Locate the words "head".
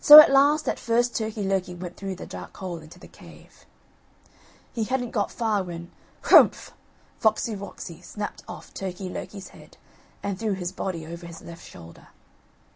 9.50-9.76